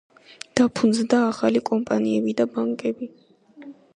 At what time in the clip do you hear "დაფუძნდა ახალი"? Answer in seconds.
0.59-1.61